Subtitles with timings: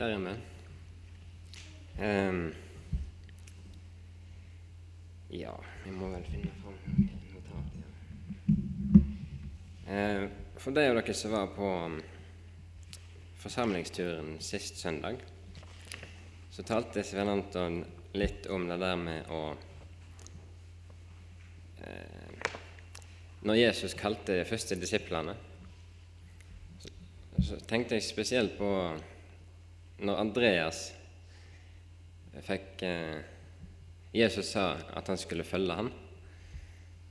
[0.00, 0.32] Der er vi.
[2.04, 2.54] Um,
[5.28, 5.52] ja,
[5.84, 6.78] vi må vel finne fram
[7.34, 7.84] notatet.
[9.84, 10.24] Uh,
[10.56, 11.98] for de av dere som var på um,
[13.42, 15.20] forsamlingsturen sist søndag,
[16.48, 17.84] så talte Svein Anton
[18.16, 19.42] litt om det der med å
[21.84, 22.50] uh,
[23.44, 25.36] Når Jesus kalte de første disiplene,
[27.36, 28.72] så tenkte jeg spesielt på
[30.00, 30.80] når Andreas
[32.46, 33.20] fikk eh,
[34.12, 35.90] Jesus sa at han skulle følge ham.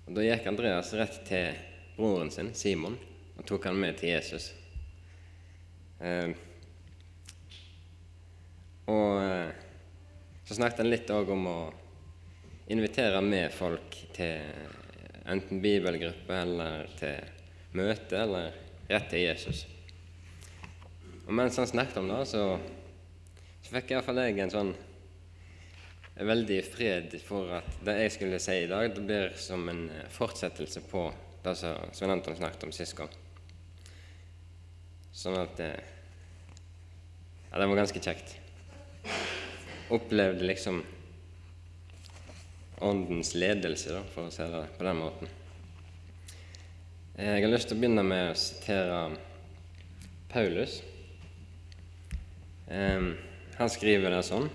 [0.07, 1.57] Og Da gikk Andreas rett til
[1.97, 2.97] broren sin, Simon,
[3.37, 4.49] og tok han med til Jesus.
[6.01, 6.31] Eh,
[8.89, 9.51] og eh,
[10.47, 11.59] så snakket han litt òg om å
[12.73, 14.41] invitere med folk til
[15.29, 18.55] enten bibelgruppe eller til møte, eller
[18.89, 19.67] rett til Jesus.
[21.27, 22.43] Og mens han snakket om det, så
[23.69, 24.71] fikk iallfall jeg en sånn
[26.19, 29.85] en veldig fred for at det jeg skulle si i dag, det blir som en
[30.11, 31.05] fortsettelse på
[31.45, 33.13] det som Svein Anton snakket om sist gang.
[35.15, 35.79] Sånn at eh,
[37.49, 38.35] Ja, det var ganske kjekt.
[39.89, 40.83] Opplevde liksom
[42.85, 45.31] åndens ledelse, da, for å si det på den måten.
[47.15, 48.99] Jeg har lyst til å begynne med å sitere
[50.29, 50.77] Paulus.
[52.69, 53.15] Um,
[53.59, 54.47] han skriver det sånn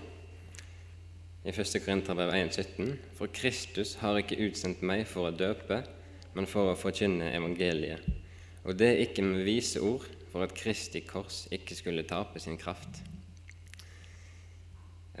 [1.45, 1.75] i 1.
[1.85, 5.83] Korinterbrev 1,17.: For Kristus har ikke utsendt meg for å døpe,
[6.33, 8.01] men for å forkynne evangeliet.
[8.65, 12.57] Og det er ikke med vise ord, for at Kristi kors ikke skulle tape sin
[12.57, 12.97] kraft.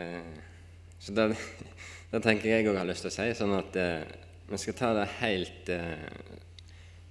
[0.01, 0.33] Eh,
[0.99, 1.29] så det,
[2.11, 4.01] det, tenker jeg òg har lyst til å si, sånn at eh,
[4.49, 6.07] vi skal ta det helt eh,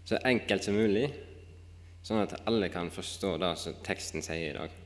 [0.05, 1.07] så enkelt som mulig,
[2.05, 4.81] sånn at alle kan forstå det som teksten sier i dag.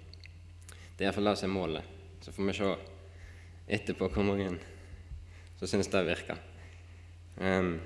[0.99, 1.91] Det er iallfall det som er målet.
[2.27, 2.69] Så får vi se
[3.79, 4.49] etterpå hvor mange
[5.61, 6.41] som syns det virker.
[7.39, 7.77] Um,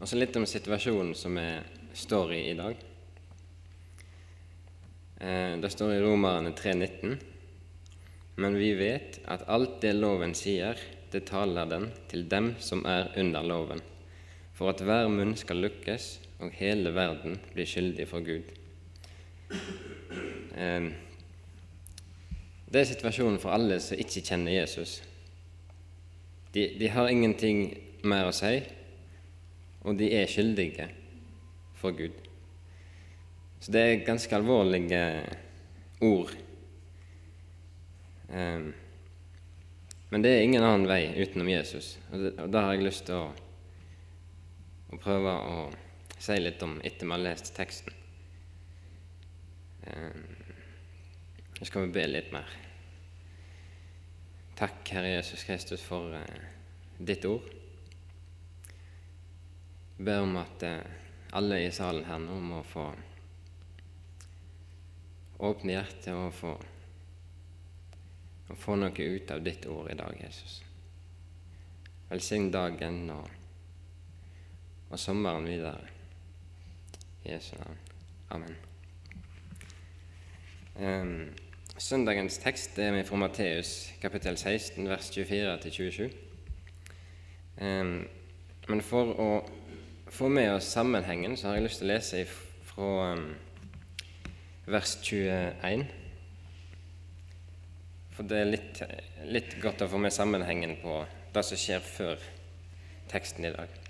[0.00, 1.46] og så litt om situasjonen som vi
[1.94, 2.82] står i i dag.
[5.22, 7.16] Uh, det står i Romerne 3,19.:
[8.42, 10.74] Men vi vet at alt det loven sier,
[11.14, 13.80] det taler den til dem som er under loven,
[14.58, 18.50] for at hver munn skal lukkes og hele verden blir skyldig for Gud.
[20.58, 20.96] Um,
[22.68, 24.98] det er situasjonen for alle som ikke kjenner Jesus.
[26.52, 27.62] De, de, har ingenting
[28.08, 28.58] mer å si,
[29.88, 30.88] og de er skyldige
[31.80, 32.16] for Gud.
[33.60, 35.00] Så det er ganske alvorlige
[36.04, 36.34] ord.
[38.28, 38.70] Um,
[40.10, 43.06] men det er ingen annen vei utenom Jesus, og det, og det har jeg lyst
[43.08, 43.28] til å,
[44.92, 45.62] å, prøve å
[46.20, 47.96] si litt om etter vi har lest teksten.
[49.88, 50.37] Um,
[51.58, 52.50] nå skal vi be litt mer.
[54.58, 56.46] Takk, Herre Jesus Kristus, for eh,
[56.98, 57.46] ditt ord.
[59.98, 60.96] Jeg ber om at eh,
[61.38, 62.86] alle i salen her nå må få
[65.38, 66.54] åpne hjertet og få,
[68.48, 70.60] og få noe ut av ditt ord i dag, Jesus.
[72.08, 73.26] Velsign dagen og,
[74.88, 75.94] og sommeren videre.
[77.26, 77.84] I Jesu navn.
[78.30, 78.56] Amen.
[80.78, 81.47] Um,
[81.78, 86.08] søndagens tekst er fra Matteus kapittel 16, vers 24-27.
[87.62, 88.08] Um,
[88.68, 89.28] men for å
[90.10, 92.24] få med oss sammenhengen, så har jeg lyst til å lese
[92.66, 92.90] fra
[94.66, 95.86] vers 21.
[98.16, 98.82] For det er litt,
[99.30, 101.00] litt godt å få med sammenhengen på
[101.34, 102.30] det som skjer før
[103.12, 103.82] teksten i dag.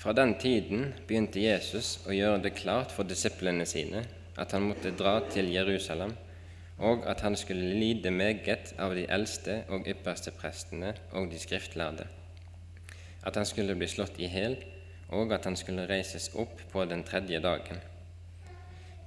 [0.00, 4.92] Fra den tiden begynte Jesus å gjøre det klart for disiplene sine at han måtte
[4.96, 6.14] dra til Jerusalem,
[6.78, 12.06] og at han skulle lide meget av de eldste og ypperste prestene og de skriftlærde,
[13.24, 14.58] at han skulle bli slått i hæl,
[15.08, 17.80] og at han skulle reises opp på den tredje dagen.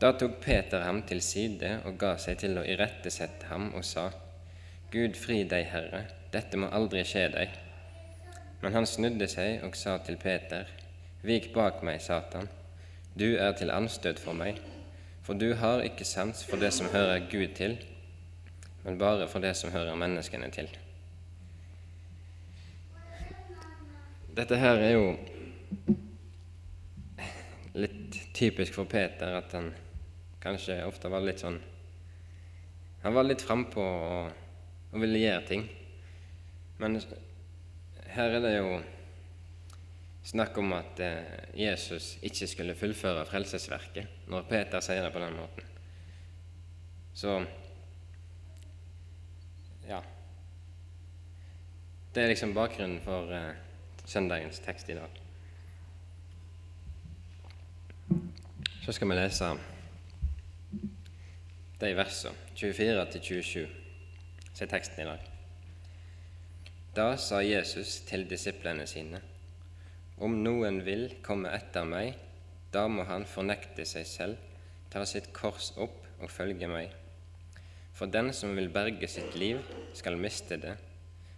[0.01, 4.09] Da tok Peter ham til side og ga seg til å irettesette ham og sa:"
[4.92, 7.50] Gud fri deg, Herre, dette må aldri skje deg.
[8.62, 10.71] Men han snudde seg og sa til Peter:"
[11.21, 12.48] Vik bak meg, Satan.
[13.19, 14.62] Du er til anstøt for meg,
[15.29, 17.75] for du har ikke sans for det som hører Gud til,
[18.81, 20.65] men bare for det som hører menneskene til.
[24.33, 25.11] Dette her er jo
[27.77, 29.69] litt typisk for Peter, at han
[30.41, 31.61] kanskje ofte var litt sånn
[33.05, 34.33] Han var litt frampå og,
[34.89, 35.69] og ville gjøre ting.
[36.81, 36.97] Men
[38.17, 38.79] her er det jo
[40.29, 45.37] snakk om at eh, Jesus ikke skulle fullføre frelsesverket, når Peter sier det på den
[45.39, 45.71] måten.
[47.17, 47.39] Så
[49.89, 50.01] ja.
[52.13, 53.57] Det er liksom bakgrunnen for uh,
[54.05, 55.17] søndagens tekst i dag.
[58.85, 59.49] Så skal vi lese
[61.79, 63.67] de versene, 24 til 27,
[64.53, 65.27] som er teksten i dag.
[66.95, 69.21] Da sa Jesus til disiplene sine,
[70.19, 72.18] om noen vil komme etter meg,
[72.71, 74.38] da må han fornekte seg selv,
[74.92, 76.92] ta sitt kors opp og følge meg.
[77.95, 79.63] For den som vil berge sitt liv,
[79.94, 80.75] skal miste det,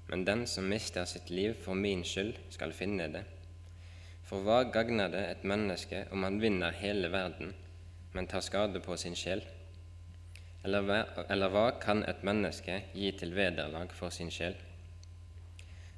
[0.10, 3.24] men den som mister sitt liv for min skyld, skal finne det.
[4.28, 7.54] For hva gagner det et menneske om han vinner hele verden,
[8.14, 9.42] men tar skade på sin sjel?
[10.64, 11.00] Eller hva,
[11.34, 14.56] eller hva kan et menneske gi til vederlag for sin sjel?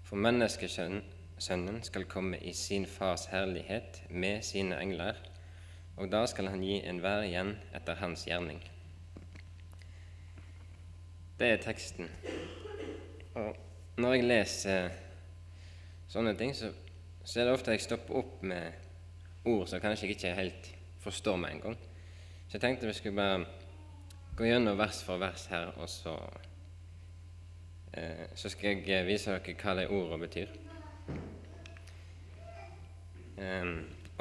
[0.07, 1.03] For menneskesønnen
[1.38, 5.13] skal komme i sin fars herlighet med sine engler,
[5.97, 8.62] og da skal han gi enhver igjen etter hans gjerning.
[11.39, 12.09] Det er teksten.
[13.35, 13.56] Og
[13.97, 14.89] når jeg leser
[16.07, 16.71] sånne ting, så,
[17.24, 18.71] så er det ofte jeg stopper opp med
[19.45, 20.69] ord som kanskje jeg ikke helt
[21.03, 21.77] forstår med en gang.
[22.47, 23.45] Så jeg tenkte vi skulle bare
[24.38, 26.15] gå gjennom vers for vers her, og så,
[27.94, 30.53] eh, så skal jeg vise dere hva de ordene betyr.
[33.38, 33.69] Eh,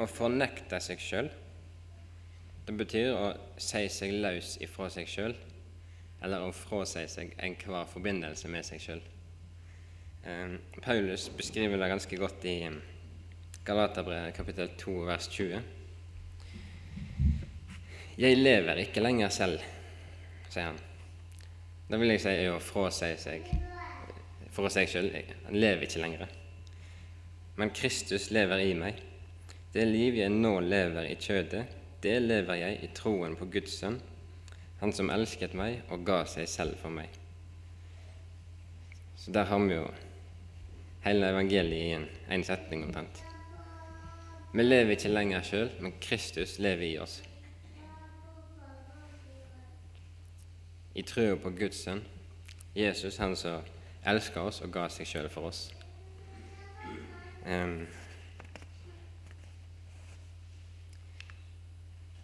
[0.01, 1.29] å fornekte seg sjøl,
[2.63, 3.25] det betyr å
[3.59, 5.35] si seg løs ifra seg sjøl
[6.23, 9.01] eller å frasi seg enhver forbindelse med seg sjøl.
[10.23, 12.77] Um, Paulus beskriver det ganske godt i eh,
[13.67, 15.65] Galaterbrevet kapittel 2 vers 20.
[18.23, 19.65] Jeg lever ikke lenger selv,
[20.47, 20.79] sier han.
[21.89, 23.51] Da vil jeg si å frasi seg
[24.53, 25.11] for seg sjøl.
[25.49, 26.31] Han lever ikke lenger.
[27.55, 29.01] Men Kristus lever i meg.
[29.73, 31.67] Det liv jeg nå lever i kjødet,
[32.03, 34.01] det lever jeg i troen på Guds sønn
[34.83, 37.07] han som elsket meg og ga seg selv for meg.
[39.15, 39.85] Så der har vi jo
[41.05, 43.21] hele evangeliet i en, en setning omtrent.
[44.51, 47.21] Vi lever ikke lenger sjøl, men Kristus lever i oss.
[50.99, 52.03] I troa på Guds sønn,
[52.75, 53.63] Jesus, han som
[54.03, 55.69] elsker oss og ga seg sjøl for oss.
[57.43, 57.87] Um,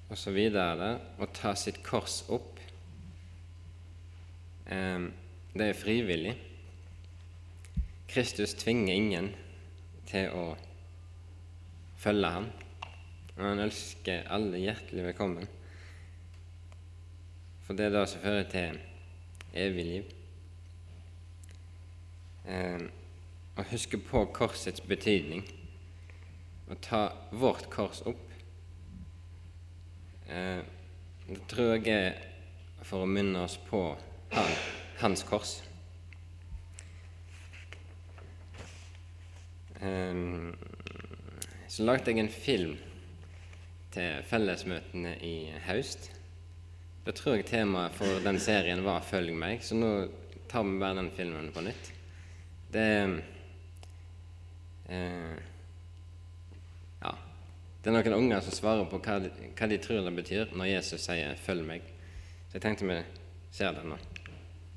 [0.10, 2.56] og så videre der, å ta sitt kors opp.
[4.69, 6.33] Det er frivillig.
[8.10, 9.30] Kristus tvinger ingen
[10.10, 10.45] til å
[12.00, 12.48] følge ham,
[13.36, 15.50] og han ønsker alle hjertelig velkommen.
[17.68, 18.80] For det er det som fører til
[19.54, 20.16] evig liv.
[23.59, 25.44] Å huske på korsets betydning,
[26.71, 28.29] å ta vårt kors opp
[30.29, 30.61] Eh,
[31.27, 32.17] det tror jeg er
[32.85, 33.81] for å minne oss på
[34.35, 34.51] han,
[35.01, 35.56] hans kors.
[39.81, 40.21] Eh,
[41.69, 42.77] så lagde jeg en film
[43.94, 45.35] til fellesmøtene i
[45.65, 46.11] høst.
[47.07, 50.11] Da tror jeg temaet for den serien var 'Følg meg', så nå
[50.47, 51.91] tar vi bare den filmen på nytt.
[52.71, 53.23] Det
[54.89, 55.39] eh,
[57.80, 60.68] det er noen unger som svarer på hva de, hva de tror det betyr når
[60.68, 61.85] Jesus sier 'følg meg'.
[62.49, 62.97] Så jeg tenkte vi
[63.52, 63.95] ser det nå.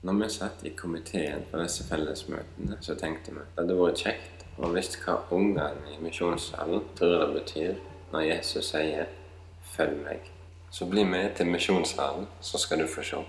[0.03, 4.05] Når vi satt i komiteen på disse fellesmøtene, så tenkte vi at det hadde vært
[4.05, 7.75] kjekt å visst hva ungene i misjonssalen tror det betyr
[8.13, 9.07] når Jesus sier
[9.75, 10.31] 'følg meg'.
[10.71, 13.25] Så bli med til misjonssalen, så skal du få se.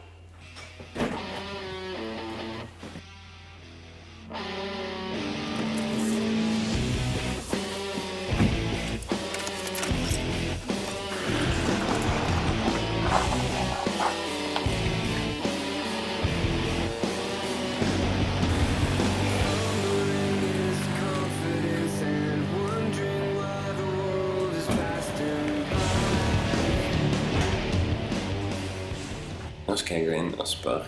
[30.66, 30.86] Jeg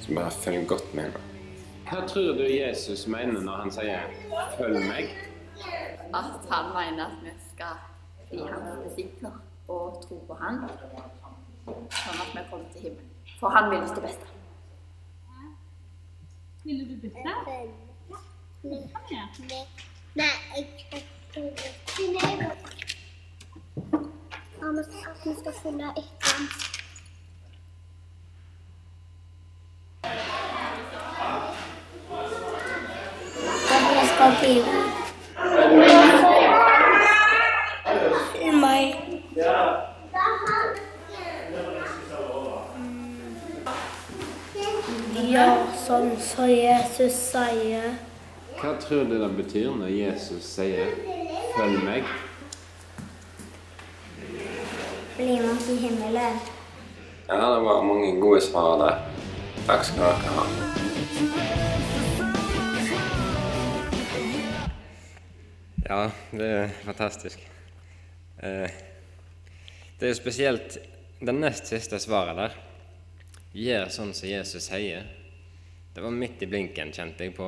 [0.00, 0.14] som.
[0.14, 1.20] Bare følger godt med meg.
[1.88, 4.00] Hva tror du Jesus mener når han sier
[4.56, 5.10] 'følg meg'?
[6.14, 7.74] At han mener at vi skal
[8.30, 9.30] bli hans disipler
[9.68, 10.54] og tro på han,
[11.90, 13.10] sånn at vi kommer til himmelen.
[13.40, 14.26] For han vil oss det beste.
[16.64, 17.22] Ville du bytte?
[20.14, 21.04] Nei, jeg tror
[24.64, 26.73] At vi skal følge etter ham.
[34.18, 34.64] Papiro.
[38.60, 39.04] Meg.
[45.34, 47.96] gjør sånn som Jesus sier.
[48.60, 50.92] Hva tror du det betyr når Jesus sier
[51.56, 52.12] 'følg meg'?
[55.16, 56.38] Bli med til i himmelen.
[57.28, 59.13] Ja, det var mange gode svar der.
[59.64, 60.42] Takk skal dere ha.
[65.84, 67.38] Ja, det er fantastisk.
[68.42, 68.70] Eh,
[69.98, 70.76] Det er jo spesielt
[71.20, 72.56] det nest siste svaret der.
[73.54, 75.06] Gjør sånn som Jesus sier.
[75.94, 77.46] Det var midt i blinken, kjente jeg, på,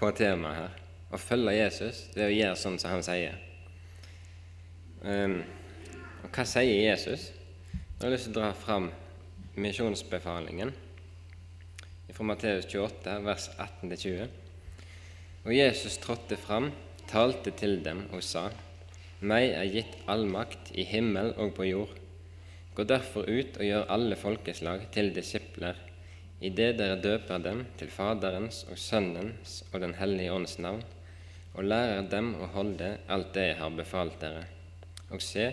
[0.00, 0.80] på temaet her.
[1.12, 3.36] Å følge Jesus, det er å gjøre sånn som han sier.
[5.04, 5.44] Um,
[6.24, 7.28] og hva sier Jesus?
[7.70, 8.90] Nå har jeg lyst til å dra fram
[9.54, 10.74] misjonsbefalingen
[12.12, 14.28] fra Matteus 28, vers 18-20.
[15.46, 16.70] Og Jesus trådte fram,
[17.10, 18.50] talte til dem og sa:"
[19.20, 21.94] Meg er gitt all makt i himmel og på jord.
[22.76, 25.78] Gå derfor ut og gjør alle folkeslag til disipler,
[26.40, 30.84] idet dere døper dem til Faderens og Sønnens og Den hellige ånds navn,
[31.54, 34.44] og lærer dem å holde alt det jeg har befalt dere.
[35.10, 35.48] Og se,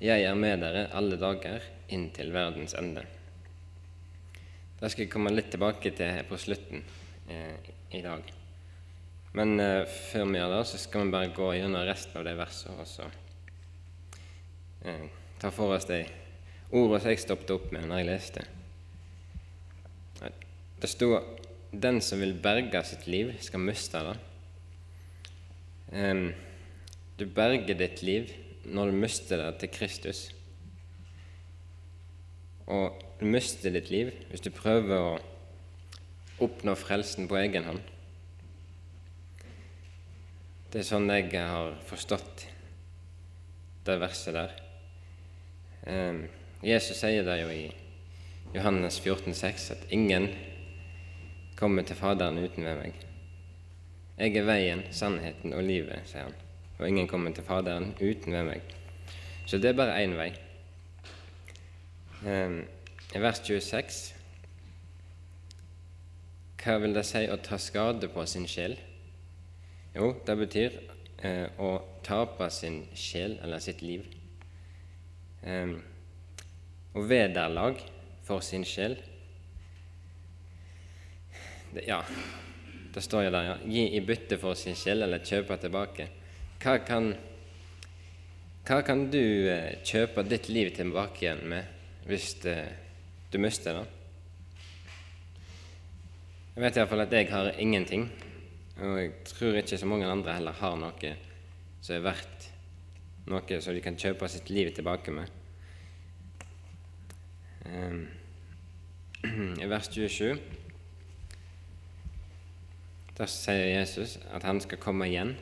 [0.00, 3.06] jeg er med dere alle dager inntil verdens ende.
[4.76, 6.82] Det skal jeg komme litt tilbake til på slutten
[7.32, 8.26] eh, i dag.
[9.36, 12.34] Men eh, før vi gjør det, så skal vi bare gå gjennom resten av de
[12.36, 13.06] versene og så
[14.84, 15.06] eh,
[15.40, 16.02] ta for oss de
[16.76, 18.44] ordene som jeg stoppet opp med når jeg leste.
[20.76, 21.08] Det sto
[21.72, 24.20] 'Den som vil berge sitt liv, skal miste det'.
[27.18, 28.32] Du berger ditt liv
[28.64, 30.34] når du mister det til Kristus.
[32.66, 35.16] Og du mister ditt liv hvis du prøver å
[36.44, 37.80] oppnå frelsen på egen hånd.
[40.72, 42.44] Det er sånn jeg har forstått
[43.86, 44.52] det verset der.
[45.86, 46.26] Eh,
[46.66, 47.64] Jesus sier det jo i
[48.52, 50.28] Johannes 14,6 at ingen
[51.56, 53.02] kommer til Faderen uten ved meg.
[54.16, 56.36] Jeg er veien, sannheten og livet, sier han.
[56.76, 58.74] Og ingen kommer til Faderen uten ved meg.
[59.46, 60.30] Så det er bare én vei.
[62.26, 62.58] Eh,
[63.14, 63.98] I vers 26
[66.62, 68.74] Hva vil det si å ta skade på sin sjel?
[69.94, 70.78] Jo, det betyr
[71.22, 71.70] eh, å
[72.04, 74.02] tape sin sjel eller sitt liv.
[75.46, 75.76] Eh,
[76.96, 77.78] og vederlag
[78.26, 78.96] for sin sjel
[81.70, 82.00] det, Ja,
[82.94, 83.56] det står jo der, ja.
[83.62, 86.08] Gi i bytte for sin sjel eller kjøpe tilbake.
[86.62, 87.12] Hva kan,
[88.66, 89.22] hva kan du
[89.52, 91.72] eh, kjøpe ditt liv tilbake igjen med
[92.10, 92.85] hvis eh,
[93.36, 93.84] du mister det?
[96.54, 98.06] Jeg vet iallfall at jeg har ingenting.
[98.80, 101.10] Og jeg tror ikke så mange andre heller har noe
[101.84, 102.46] som er verdt
[103.28, 105.28] noe som de kan kjøpe sitt liv tilbake med.
[107.68, 108.06] Um,
[109.62, 110.38] I vers 27
[113.16, 115.36] der sier Jesus at han skal komme igjen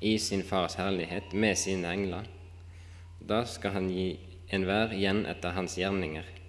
[0.00, 2.28] i sin fars herlighet med sine engler.
[3.20, 4.14] Da skal han gi
[4.52, 6.40] enhver igjen etter hans gjerninger.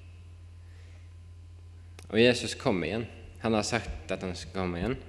[2.13, 3.07] Og Jesus kommer igjen.
[3.41, 4.99] Han har sagt at han skal komme igjen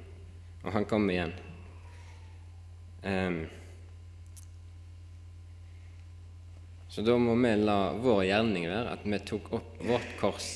[0.65, 1.33] og han kommer igjen.
[3.05, 3.45] Um,
[6.89, 10.51] så da må vi la vår gjerning være at vi tok opp vårt kors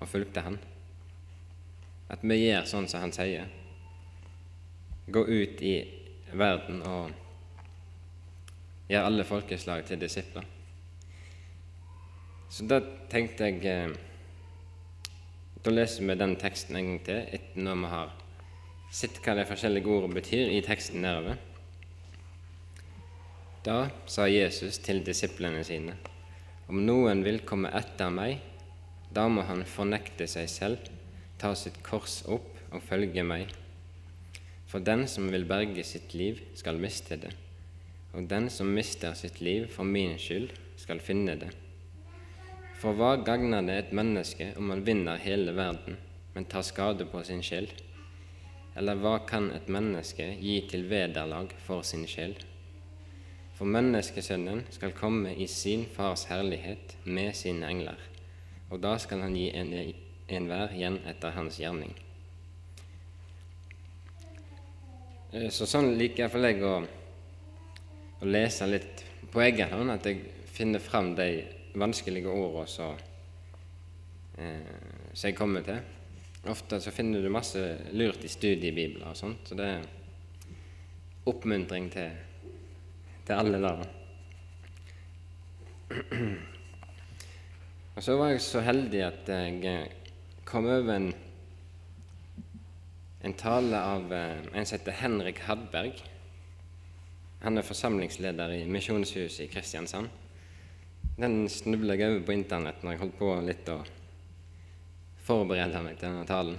[0.00, 0.58] og fulgte Han.
[2.12, 3.48] At vi gjør sånn som Han sier.
[5.06, 5.76] Gå ut i
[6.34, 7.12] verden og
[8.90, 10.44] gjør alle folkeslag til disipler.
[12.52, 13.94] Så da tenkte jeg eh,
[15.64, 18.10] Da leser vi den teksten en gang til etter når vi har
[18.92, 21.38] sett hva de forskjellige ordene betyr i teksten nedover.
[23.64, 25.96] Da sa Jesus til disiplene sine,
[26.68, 28.44] om noen vil komme etter meg,
[29.08, 30.92] da må han fornekte seg selv,
[31.40, 33.48] ta sitt kors opp og følge meg.
[34.68, 37.32] For den som vil berge sitt liv, skal miste det,
[38.12, 41.54] og den som mister sitt liv for min skyld, skal finne det.
[42.84, 45.94] For hva gagner det et menneske om han vinner hele verden,
[46.34, 47.70] men tar skade på sin sjel?
[48.76, 52.34] Eller hva kan et menneske gi til vederlag for sin sjel?
[53.56, 58.04] For menneskesønnen skal komme i sin fars herlighet med sine engler,
[58.68, 59.96] og da skal han gi enhver
[60.36, 61.96] en igjen etter hans gjerning.
[65.32, 66.76] Eh, så sånn liker jeg å,
[68.20, 70.20] å lese litt på egen hånd, at jeg
[70.52, 71.30] finner fram de
[71.74, 72.96] vanskelige åra som
[74.38, 75.80] eh, jeg kommer til.
[76.50, 77.60] Ofte så finner du masse
[77.96, 79.86] lurt i studiebibler og sånt, så det er
[81.30, 82.10] oppmuntring til,
[83.24, 83.84] til alle der.
[87.94, 89.92] Og så var jeg så heldig at jeg
[90.44, 91.12] kom over en
[93.24, 96.00] en tale av eh, en som heter Henrik Hadberg.
[97.40, 100.10] Han er forsamlingsleder i Misjonshuset i Kristiansand.
[101.14, 103.78] Den snubla jeg over på Internett når jeg holdt på litt å
[105.24, 106.58] forberede meg til denne talen.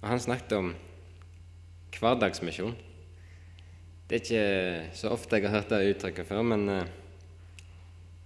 [0.00, 0.70] Og Han snakket om
[1.98, 2.76] hverdagsmisjon.
[4.06, 6.88] Det er ikke så ofte jeg har hørt det uttrykket før, men eh,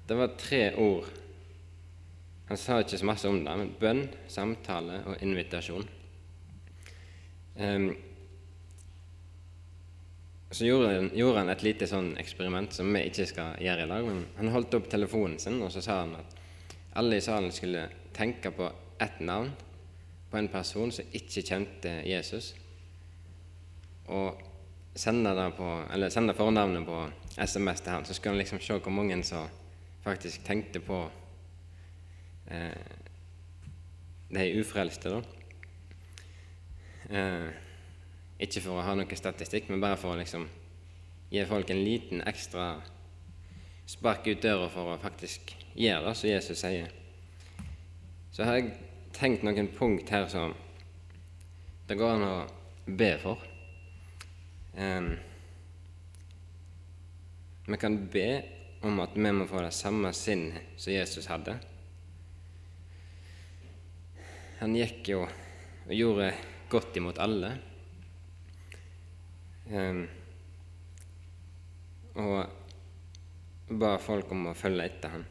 [0.08, 1.08] det var tre ord.
[2.50, 5.86] Han sa ikke så masse om det, men bønn, samtale og invitasjon.
[7.56, 7.90] Um,
[10.54, 13.90] så gjorde han, gjorde han, et lite sånn eksperiment som vi ikke skal gjøre i
[13.90, 14.06] dag.
[14.06, 16.36] men Han holdt opp telefonen sin, og så sa han at
[17.00, 18.68] alle i salen skulle tenke på
[19.02, 19.50] ett navn
[20.30, 22.52] på en person som ikke kjente Jesus,
[24.06, 24.40] og
[24.94, 25.68] sende, på,
[26.10, 27.00] sende fornavnet på
[27.38, 29.50] SMS til han, så skulle han liksom se hvor mange som
[30.04, 31.00] faktisk tenkte på
[32.52, 32.94] eh,
[34.34, 35.10] de ufrelste.
[35.10, 35.22] da.
[37.10, 37.63] Eh,
[38.38, 40.48] ikke for å ha noe statistikk, men bare for å liksom
[41.30, 42.74] gi folk en liten ekstra
[43.86, 46.90] spark ut døra for å faktisk gjøre det som Jesus sier.
[48.34, 48.74] Så har jeg
[49.14, 50.54] tenkt noen punkt her som
[51.86, 52.36] det går an å
[52.86, 53.42] be for.
[54.74, 55.12] Um,
[57.66, 58.28] vi kan be
[58.84, 61.54] om at vi må få det samme sinnet som Jesus hadde.
[64.60, 66.32] Han gikk jo og gjorde
[66.72, 67.54] godt imot alle.
[69.70, 70.04] Um,
[72.20, 75.24] og ba folk om å følge etter ham.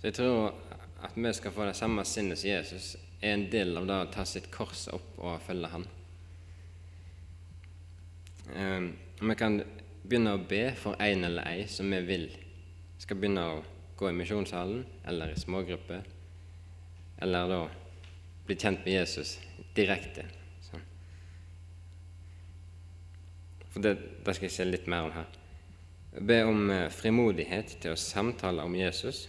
[0.00, 0.54] Så jeg tror
[1.02, 4.10] at vi skal få det samme sinnet som Jesus, er en del av det å
[4.10, 5.84] ta sitt kors opp og følge Han.
[8.52, 8.88] Um,
[9.20, 9.60] vi kan
[10.02, 12.26] begynne å be for en eller ei som vi vil
[12.98, 13.62] skal begynne å
[13.98, 16.02] gå i misjonssalen eller i smågrupper,
[17.22, 17.60] eller da
[18.46, 19.36] bli kjent med Jesus
[19.76, 20.24] direkte.
[20.66, 20.82] Sånn.
[23.72, 25.38] For det, det, skal jeg se litt mer om her.
[26.20, 29.26] Be om eh, frimodighet til å samtale om Jesus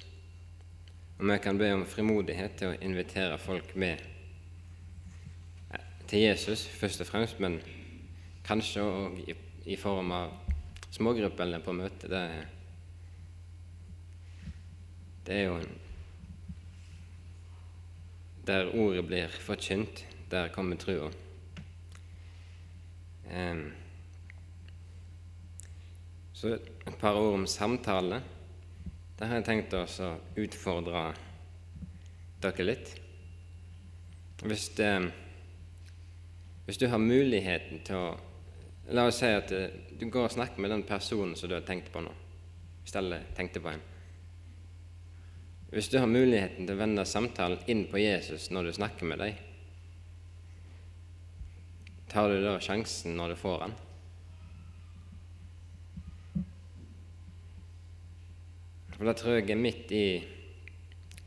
[1.23, 4.01] og vi kan be om frimodighet til å invitere folk med
[5.71, 7.59] eh, til Jesus først og fremst, men
[8.43, 9.35] kanskje òg i,
[9.71, 10.33] i, form av
[10.91, 12.09] smågrupper eller på møte.
[12.11, 12.23] Det,
[15.27, 15.79] det er jo en
[18.43, 20.01] Der ordet blir forkynt,
[20.31, 21.07] der kommer trua.
[23.31, 23.71] Um,
[26.43, 28.17] så et par ord om samtale.
[29.15, 30.09] Der har jeg tenkt å
[30.43, 31.03] utfordre
[32.43, 32.89] dere litt.
[34.43, 34.89] Hvis, det,
[36.65, 38.11] hvis du har muligheten til å
[38.91, 41.63] La oss si at eh, du går og snakker med den personen som du har
[41.63, 42.09] tenkt på nå.
[42.83, 43.85] Hvis alle tenkte på en.
[45.71, 49.23] Hvis du har muligheten til å vende samtalen inn på Jesus når du snakker med
[49.23, 49.39] dem,
[52.11, 53.79] tar du da sjansen når du får den?
[59.03, 60.23] For det tror jeg er midt, i,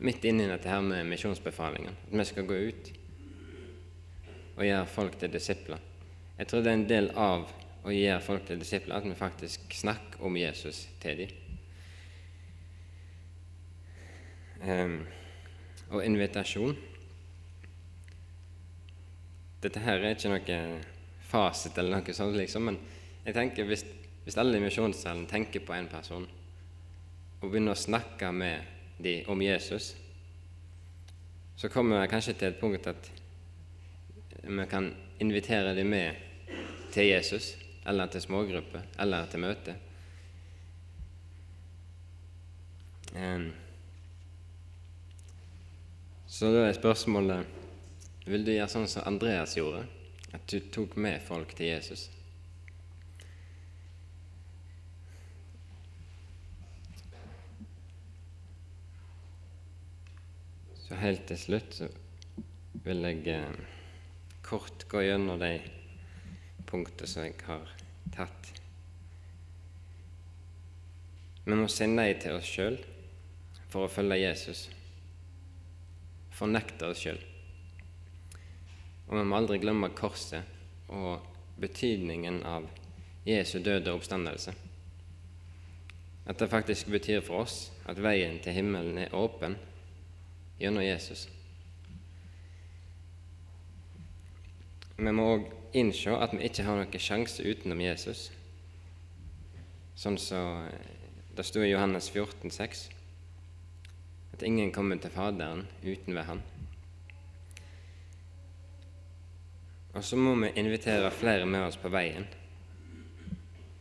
[0.00, 1.92] midt inni dette her med misjonsbefalingen.
[2.06, 2.86] At vi skal gå ut
[4.56, 5.82] og gjøre folk til disipler.
[6.38, 7.44] Jeg tror det er en del av
[7.84, 11.34] å gjøre folk til disipler at vi faktisk snakker om Jesus til dem.
[14.64, 14.96] Um,
[15.90, 16.72] og invitasjon
[19.60, 20.80] Dette her er ikke noe
[21.28, 22.80] fasit eller noe sånt, liksom, men
[23.26, 23.84] jeg tenker hvis,
[24.24, 26.24] hvis alle i misjonssalen tenker på en person
[27.46, 29.92] og begynner å snakke med dem om Jesus,
[31.56, 33.10] så kommer vi kanskje til et punkt at
[34.42, 34.88] vi kan
[35.22, 36.18] invitere dem med
[36.90, 37.54] til Jesus,
[37.86, 39.76] eller til smågrupper, eller til møte.
[46.26, 49.86] Så da er spørsmålet vil du gjøre sånn som Andreas gjorde,
[50.34, 52.08] at du tok med folk til Jesus?
[60.86, 61.88] Så helt til slutt så
[62.84, 63.56] vil jeg eh,
[64.46, 65.56] kort gå gjennom de
[66.66, 67.72] punktene som jeg har
[68.14, 68.52] tatt.
[71.42, 72.78] Vi må si nei til oss sjøl
[73.66, 74.62] for å følge Jesus.
[76.38, 77.18] Fornekte oss sjøl.
[79.08, 81.26] Og vi må aldri glemme korset og
[81.58, 82.66] betydningen av
[83.26, 84.54] Jesu døde oppstandelse.
[86.26, 89.58] At det faktisk betyr for oss at veien til himmelen er åpen
[90.58, 91.26] gjennom Jesus.
[94.96, 98.30] Vi må òg innse at vi ikke har noen sjanse utenom Jesus.
[99.96, 100.42] Sånn som så,
[101.36, 102.86] det sto i Johannes 14, 14,6
[104.36, 106.42] at ingen kommer til Faderen uten ved Han.
[109.96, 112.26] Og så må vi invitere flere med oss på veien.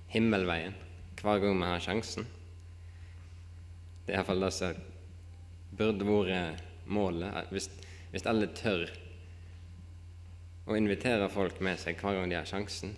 [0.08, 0.76] Himmelveien.
[1.20, 2.28] Hver gang vi har sjansen.
[4.06, 4.80] Det er iallfall det som
[5.76, 7.50] burde vært målet.
[7.54, 7.70] Hvis,
[8.12, 8.88] hvis alle tør
[10.66, 12.96] å invitere folk med seg hver gang de har sjansen,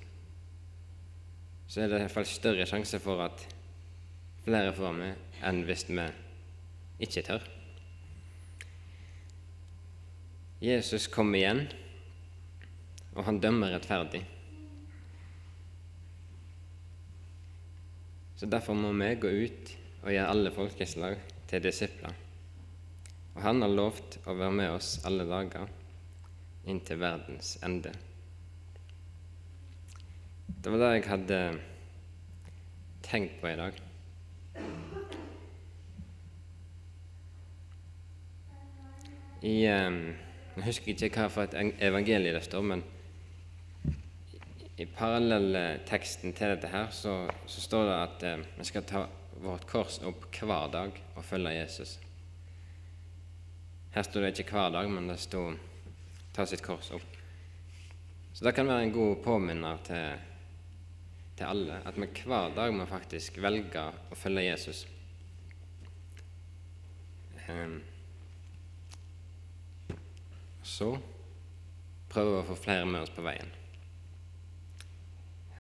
[1.67, 3.43] så er det i hvert fall større sjanse for at
[4.45, 6.05] flere får med enn hvis vi
[7.03, 7.43] ikke tør.
[10.63, 11.59] Jesus kommer igjen,
[13.13, 14.23] og han dømmer rettferdig.
[18.37, 21.19] Så derfor må vi gå ut og gjøre alle folkeslag
[21.49, 22.26] til disipler.
[23.37, 25.67] Og han har lovt å være med oss alle dager
[26.65, 27.91] inntil verdens ende.
[30.47, 31.37] Det var det jeg hadde
[33.05, 33.77] tenkt på i dag.
[39.45, 39.99] I um,
[40.57, 42.81] Jeg husker ikke hva for et evangelie det står, men
[44.81, 49.05] i parallellteksten til dette her så, så står det at eh, vi skal ta
[49.45, 51.99] vårt kors opp hver dag og følge Jesus.
[53.97, 55.55] Her står det ikke hver dag, men det står
[56.33, 57.15] 'ta sitt kors opp'.
[58.33, 60.19] Så det kan være en god påminner til,
[61.37, 63.81] til alle at vi hver dag må faktisk velge
[64.11, 64.85] å følge Jesus.
[70.61, 70.97] Så
[72.09, 73.49] prøver vi å få flere med oss på veien.